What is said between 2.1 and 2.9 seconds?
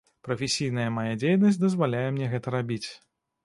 мне гэта рабіць.